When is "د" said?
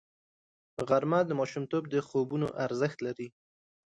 1.25-1.31, 1.93-1.95